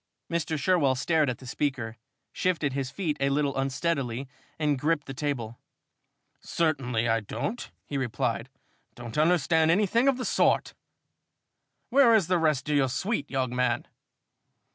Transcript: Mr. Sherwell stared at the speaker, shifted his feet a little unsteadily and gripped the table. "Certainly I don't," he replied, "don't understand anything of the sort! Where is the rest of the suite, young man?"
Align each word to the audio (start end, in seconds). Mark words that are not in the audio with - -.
Mr. 0.31 0.57
Sherwell 0.57 0.95
stared 0.95 1.29
at 1.29 1.37
the 1.37 1.45
speaker, 1.45 1.95
shifted 2.33 2.73
his 2.73 2.89
feet 2.89 3.17
a 3.19 3.29
little 3.29 3.55
unsteadily 3.55 4.27
and 4.57 4.79
gripped 4.79 5.05
the 5.05 5.13
table. 5.13 5.59
"Certainly 6.39 7.07
I 7.07 7.19
don't," 7.19 7.69
he 7.85 7.99
replied, 7.99 8.49
"don't 8.95 9.15
understand 9.15 9.69
anything 9.69 10.07
of 10.07 10.17
the 10.17 10.25
sort! 10.25 10.73
Where 11.91 12.15
is 12.15 12.25
the 12.25 12.39
rest 12.39 12.67
of 12.67 12.77
the 12.77 12.87
suite, 12.87 13.29
young 13.29 13.55
man?" 13.55 13.85